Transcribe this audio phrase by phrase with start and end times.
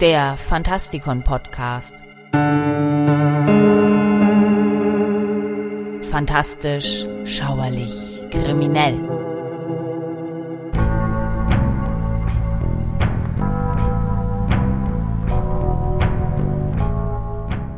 [0.00, 1.94] Der Fantastikon Podcast.
[6.10, 8.98] Fantastisch, schauerlich, kriminell.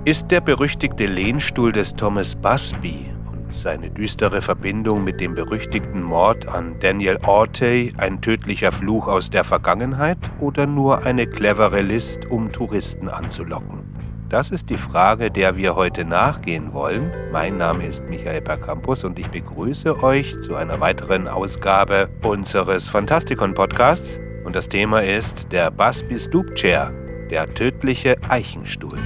[0.06, 3.15] Ist der berüchtigte Lehnstuhl des Thomas Busby
[3.62, 9.44] seine düstere Verbindung mit dem berüchtigten Mord an Daniel Ortey ein tödlicher Fluch aus der
[9.44, 13.80] Vergangenheit oder nur eine clevere List, um Touristen anzulocken?
[14.28, 17.12] Das ist die Frage, der wir heute nachgehen wollen.
[17.30, 23.54] Mein Name ist Michael Percampus und ich begrüße euch zu einer weiteren Ausgabe unseres Fantastikon
[23.54, 24.18] Podcasts.
[24.44, 26.92] Und das Thema ist der Busby Stoop Chair,
[27.30, 28.98] der tödliche Eichenstuhl.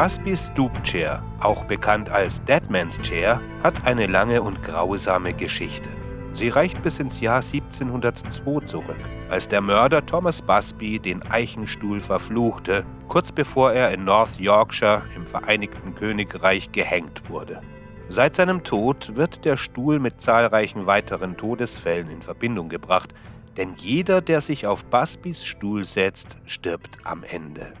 [0.00, 5.88] Busby's Stoop Chair, auch bekannt als Deadman's Chair, hat eine lange und grausame Geschichte.
[6.34, 12.86] Sie reicht bis ins Jahr 1702 zurück, als der Mörder Thomas Busby den Eichenstuhl verfluchte,
[13.08, 17.60] kurz bevor er in North Yorkshire im Vereinigten Königreich gehängt wurde.
[18.08, 23.12] Seit seinem Tod wird der Stuhl mit zahlreichen weiteren Todesfällen in Verbindung gebracht,
[23.56, 27.72] denn jeder, der sich auf Busbys Stuhl setzt, stirbt am Ende.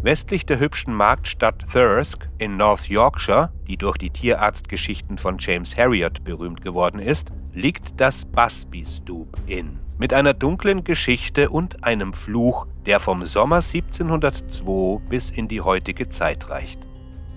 [0.00, 6.22] Westlich der hübschen Marktstadt Thirsk in North Yorkshire, die durch die Tierarztgeschichten von James Harriot
[6.22, 9.80] berühmt geworden ist, liegt das Busby Stoop Inn.
[9.98, 16.08] Mit einer dunklen Geschichte und einem Fluch, der vom Sommer 1702 bis in die heutige
[16.08, 16.78] Zeit reicht.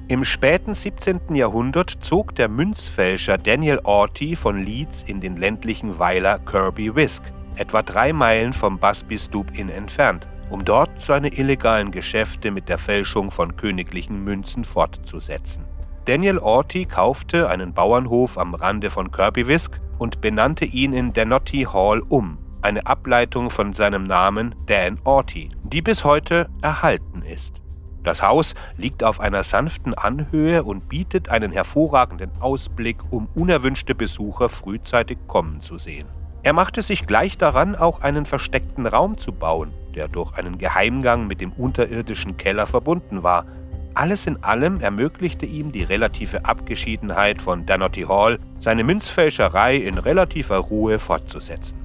[0.08, 1.34] Im späten 17.
[1.34, 7.24] Jahrhundert zog der Münzfälscher Daniel Orty von Leeds in den ländlichen Weiler Kirby Wisk,
[7.56, 12.78] etwa drei Meilen vom Busby Stoop Inn entfernt um dort seine illegalen Geschäfte mit der
[12.78, 15.66] Fälschung von königlichen Münzen fortzusetzen.
[16.06, 22.02] Daniel Orty kaufte einen Bauernhof am Rande von Kirbywisk und benannte ihn in Denotty Hall
[22.10, 27.62] um, eine Ableitung von seinem Namen Dan Orty, die bis heute erhalten ist.
[28.04, 34.50] Das Haus liegt auf einer sanften Anhöhe und bietet einen hervorragenden Ausblick, um unerwünschte Besucher
[34.50, 36.08] frühzeitig kommen zu sehen.
[36.44, 41.28] Er machte sich gleich daran, auch einen versteckten Raum zu bauen, der durch einen Geheimgang
[41.28, 43.46] mit dem unterirdischen Keller verbunden war.
[43.94, 50.58] Alles in allem ermöglichte ihm die relative Abgeschiedenheit von Danotty Hall, seine Münzfälscherei in relativer
[50.58, 51.78] Ruhe fortzusetzen.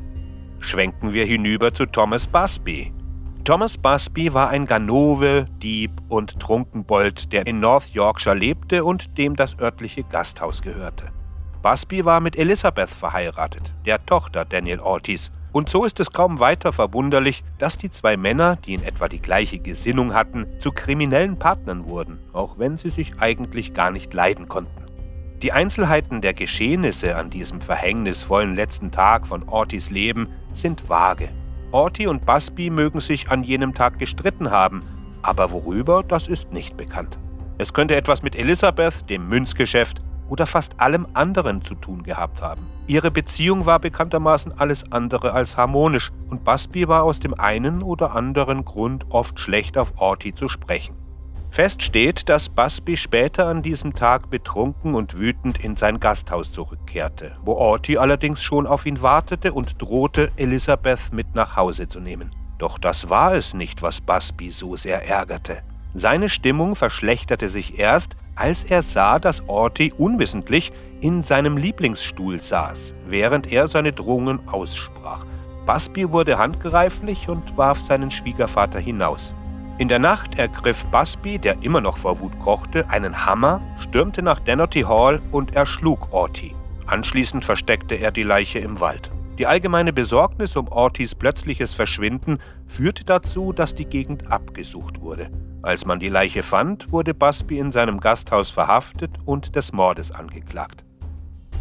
[0.61, 2.93] Schwenken wir hinüber zu Thomas Busby.
[3.45, 9.37] Thomas Busby war ein Ganove, Dieb und Trunkenbold, der in North Yorkshire lebte und dem
[9.37, 11.13] das örtliche Gasthaus gehörte.
[11.63, 16.71] Busby war mit Elizabeth verheiratet, der Tochter Daniel Ortiz, und so ist es kaum weiter
[16.71, 21.89] verwunderlich, dass die zwei Männer, die in etwa die gleiche Gesinnung hatten, zu kriminellen Partnern
[21.89, 24.85] wurden, auch wenn sie sich eigentlich gar nicht leiden konnten.
[25.43, 31.31] Die Einzelheiten der Geschehnisse an diesem verhängnisvollen letzten Tag von Ortis Leben sind vage.
[31.73, 34.83] Orti und Busby mögen sich an jenem Tag gestritten haben,
[35.23, 37.19] aber worüber, das ist nicht bekannt.
[37.59, 42.67] Es könnte etwas mit Elisabeth, dem Münzgeschäft oder fast allem anderen zu tun gehabt haben.
[42.87, 48.15] Ihre Beziehung war bekanntermaßen alles andere als harmonisch und Busby war aus dem einen oder
[48.15, 50.95] anderen Grund oft schlecht auf Orty zu sprechen.
[51.51, 57.37] Fest steht, dass Busby später an diesem Tag betrunken und wütend in sein Gasthaus zurückkehrte,
[57.43, 62.31] wo Orty allerdings schon auf ihn wartete und drohte, Elizabeth mit nach Hause zu nehmen.
[62.59, 65.63] Doch das war es nicht, was Busby so sehr ärgerte.
[65.95, 72.95] Seine Stimmung verschlechterte sich erst, als er sah, dass Orty unwissentlich in seinem Lieblingsstuhl saß,
[73.09, 75.25] während er seine Drohungen aussprach.
[75.67, 79.35] Busby wurde handgreiflich und warf seinen Schwiegervater hinaus.
[79.79, 84.41] In der Nacht ergriff Busby, der immer noch vor Wut kochte, einen Hammer, stürmte nach
[84.41, 86.53] Dennerty Hall und erschlug Orty.
[86.87, 89.11] Anschließend versteckte er die Leiche im Wald.
[89.39, 95.31] Die allgemeine Besorgnis um Ortys plötzliches Verschwinden führte dazu, dass die Gegend abgesucht wurde.
[95.61, 100.85] Als man die Leiche fand, wurde Busby in seinem Gasthaus verhaftet und des Mordes angeklagt.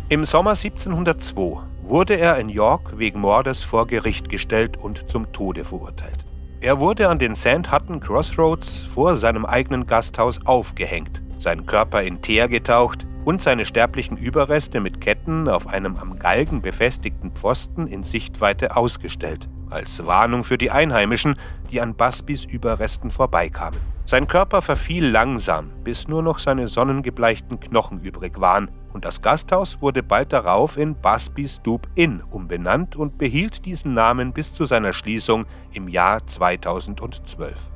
[0.08, 5.66] Im Sommer 1702 wurde er in York wegen Mordes vor Gericht gestellt und zum Tode
[5.66, 6.24] verurteilt.
[6.62, 7.72] Er wurde an den St.
[7.72, 14.18] Hutton Crossroads vor seinem eigenen Gasthaus aufgehängt, sein Körper in Teer getaucht und seine sterblichen
[14.18, 20.58] Überreste mit Ketten auf einem am Galgen befestigten Pfosten in Sichtweite ausgestellt, als Warnung für
[20.58, 21.36] die Einheimischen,
[21.72, 23.80] die an Busbys Überresten vorbeikamen.
[24.06, 29.82] Sein Körper verfiel langsam, bis nur noch seine sonnengebleichten Knochen übrig waren, und das Gasthaus
[29.82, 34.94] wurde bald darauf in Busby Stoop Inn umbenannt und behielt diesen Namen bis zu seiner
[34.94, 37.75] Schließung im Jahr 2012.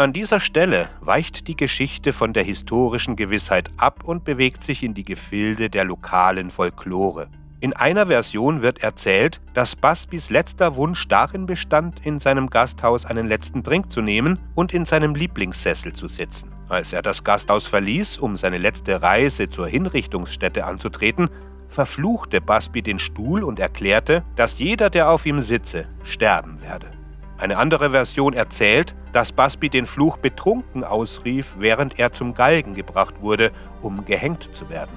[0.00, 4.94] An dieser Stelle weicht die Geschichte von der historischen Gewissheit ab und bewegt sich in
[4.94, 7.28] die Gefilde der lokalen Folklore.
[7.60, 13.28] In einer Version wird erzählt, dass Busbys letzter Wunsch darin bestand, in seinem Gasthaus einen
[13.28, 16.50] letzten Drink zu nehmen und in seinem Lieblingssessel zu sitzen.
[16.70, 21.28] Als er das Gasthaus verließ, um seine letzte Reise zur Hinrichtungsstätte anzutreten,
[21.68, 26.86] verfluchte Busby den Stuhl und erklärte, dass jeder, der auf ihm sitze, sterben werde.
[27.36, 33.14] Eine andere Version erzählt, dass Busby den Fluch betrunken ausrief, während er zum Galgen gebracht
[33.20, 33.50] wurde,
[33.82, 34.90] um gehängt zu werden.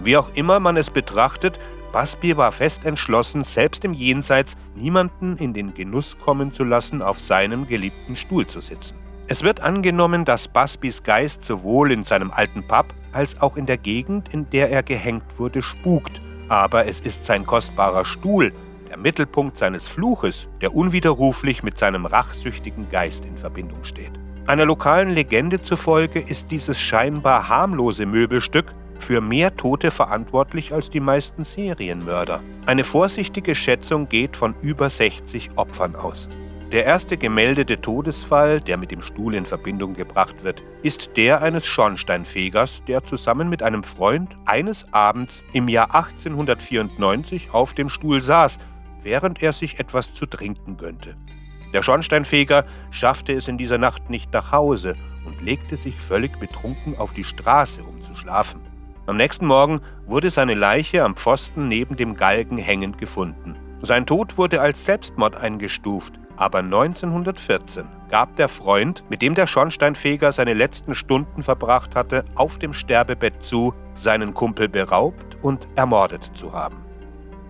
[0.00, 1.58] Wie auch immer man es betrachtet,
[1.92, 7.18] Busby war fest entschlossen, selbst im Jenseits niemanden in den Genuss kommen zu lassen, auf
[7.18, 8.96] seinem geliebten Stuhl zu sitzen.
[9.26, 13.78] Es wird angenommen, dass Busbys Geist sowohl in seinem alten Pub als auch in der
[13.78, 16.20] Gegend, in der er gehängt wurde, spukt.
[16.48, 18.52] Aber es ist sein kostbarer Stuhl,
[18.88, 24.12] der Mittelpunkt seines Fluches, der unwiderruflich mit seinem rachsüchtigen Geist in Verbindung steht.
[24.46, 31.00] Einer lokalen Legende zufolge ist dieses scheinbar harmlose Möbelstück für mehr Tote verantwortlich als die
[31.00, 32.40] meisten Serienmörder.
[32.66, 36.28] Eine vorsichtige Schätzung geht von über 60 Opfern aus.
[36.72, 41.66] Der erste gemeldete Todesfall, der mit dem Stuhl in Verbindung gebracht wird, ist der eines
[41.66, 48.58] Schornsteinfegers, der zusammen mit einem Freund eines Abends im Jahr 1894 auf dem Stuhl saß,
[49.02, 51.16] während er sich etwas zu trinken gönnte.
[51.72, 54.94] Der Schornsteinfeger schaffte es in dieser Nacht nicht nach Hause
[55.26, 58.60] und legte sich völlig betrunken auf die Straße, um zu schlafen.
[59.06, 63.56] Am nächsten Morgen wurde seine Leiche am Pfosten neben dem Galgen hängend gefunden.
[63.82, 70.32] Sein Tod wurde als Selbstmord eingestuft, aber 1914 gab der Freund, mit dem der Schornsteinfeger
[70.32, 76.52] seine letzten Stunden verbracht hatte, auf dem Sterbebett zu, seinen Kumpel beraubt und ermordet zu
[76.52, 76.87] haben.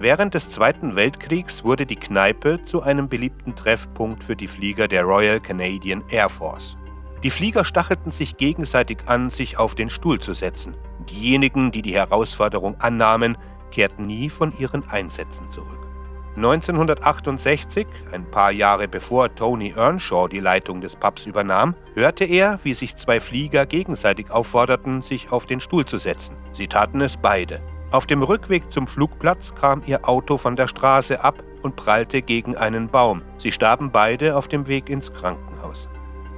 [0.00, 5.02] Während des Zweiten Weltkriegs wurde die Kneipe zu einem beliebten Treffpunkt für die Flieger der
[5.02, 6.76] Royal Canadian Air Force.
[7.24, 10.76] Die Flieger stachelten sich gegenseitig an, sich auf den Stuhl zu setzen.
[11.10, 13.36] Diejenigen, die die Herausforderung annahmen,
[13.72, 15.88] kehrten nie von ihren Einsätzen zurück.
[16.36, 22.74] 1968, ein paar Jahre bevor Tony Earnshaw die Leitung des Pubs übernahm, hörte er, wie
[22.74, 26.36] sich zwei Flieger gegenseitig aufforderten, sich auf den Stuhl zu setzen.
[26.52, 27.60] Sie taten es beide.
[27.90, 32.54] Auf dem Rückweg zum Flugplatz kam ihr Auto von der Straße ab und prallte gegen
[32.54, 33.22] einen Baum.
[33.38, 35.88] Sie starben beide auf dem Weg ins Krankenhaus.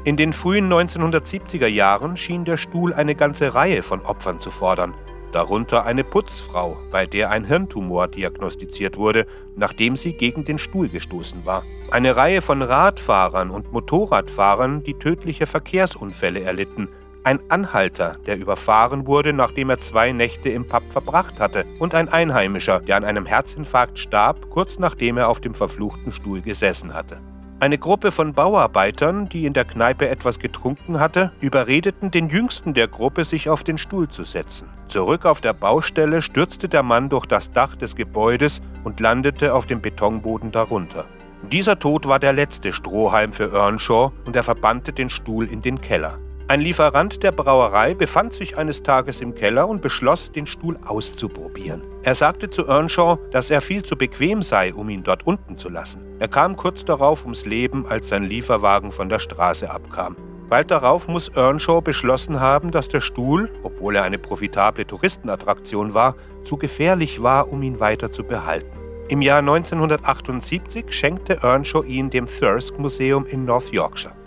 [0.05, 4.94] In den frühen 1970er Jahren schien der Stuhl eine ganze Reihe von Opfern zu fordern,
[5.32, 9.26] darunter eine Putzfrau, bei der ein Hirntumor diagnostiziert wurde,
[9.56, 11.64] nachdem sie gegen den Stuhl gestoßen war.
[11.91, 16.88] Eine Reihe von Radfahrern und Motorradfahrern, die tödliche Verkehrsunfälle erlitten,
[17.25, 22.08] ein Anhalter, der überfahren wurde, nachdem er zwei Nächte im Pub verbracht hatte, und ein
[22.08, 27.19] Einheimischer, der an einem Herzinfarkt starb, kurz nachdem er auf dem verfluchten Stuhl gesessen hatte.
[27.61, 32.88] Eine Gruppe von Bauarbeitern, die in der Kneipe etwas getrunken hatte, überredeten den jüngsten der
[32.88, 34.70] Gruppe, sich auf den Stuhl zu setzen.
[34.88, 39.66] Zurück auf der Baustelle stürzte der Mann durch das Dach des Gebäudes und landete auf
[39.66, 41.05] dem Betonboden darunter.
[41.52, 45.82] Dieser Tod war der letzte Strohhalm für Earnshaw und er verbannte den Stuhl in den
[45.82, 46.19] Keller.
[46.50, 51.81] Ein Lieferant der Brauerei befand sich eines Tages im Keller und beschloss, den Stuhl auszuprobieren.
[52.02, 55.69] Er sagte zu Earnshaw, dass er viel zu bequem sei, um ihn dort unten zu
[55.69, 56.02] lassen.
[56.19, 60.17] Er kam kurz darauf ums Leben, als sein Lieferwagen von der Straße abkam.
[60.49, 66.16] Bald darauf muss Earnshaw beschlossen haben, dass der Stuhl, obwohl er eine profitable Touristenattraktion war,
[66.42, 68.76] zu gefährlich war, um ihn weiter zu behalten.
[69.07, 74.19] Im Jahr 1978 schenkte Earnshaw ihn dem Thirsk Museum in North Yorkshire.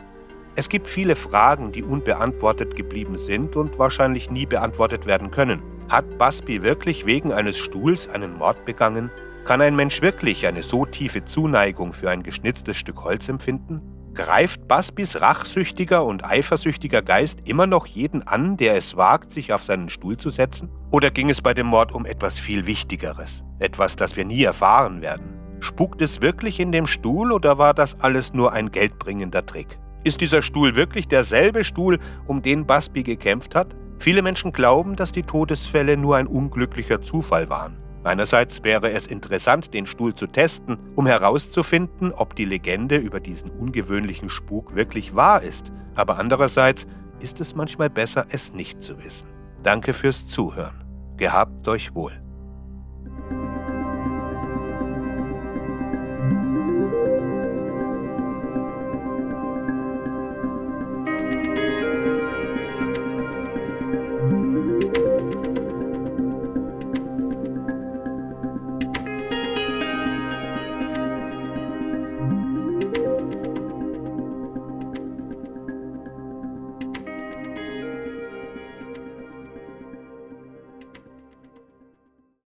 [0.56, 5.64] Es gibt viele Fragen, die unbeantwortet geblieben sind und wahrscheinlich nie beantwortet werden können.
[5.90, 9.10] Hat Busby wirklich wegen eines Stuhls einen Mord begangen?
[9.46, 13.82] Kann ein Mensch wirklich eine so tiefe Zuneigung für ein geschnitztes Stück Holz empfinden?
[14.14, 19.64] Greift Busbys rachsüchtiger und eifersüchtiger Geist immer noch jeden an, der es wagt, sich auf
[19.64, 20.70] seinen Stuhl zu setzen?
[20.92, 23.44] Oder ging es bei dem Mord um etwas viel Wichtigeres?
[23.58, 25.34] Etwas, das wir nie erfahren werden?
[25.62, 29.80] Spukt es wirklich in dem Stuhl oder war das alles nur ein geldbringender Trick?
[30.04, 33.76] Ist dieser Stuhl wirklich derselbe Stuhl, um den Busby gekämpft hat?
[34.00, 37.78] Viele Menschen glauben, dass die Todesfälle nur ein unglücklicher Zufall waren.
[38.04, 43.50] Einerseits wäre es interessant, den Stuhl zu testen, um herauszufinden, ob die Legende über diesen
[43.50, 45.72] ungewöhnlichen Spuk wirklich wahr ist.
[45.96, 46.86] Aber andererseits
[47.22, 49.28] ist es manchmal besser, es nicht zu wissen.
[49.64, 50.84] Danke fürs Zuhören.
[51.16, 52.23] Gehabt euch wohl.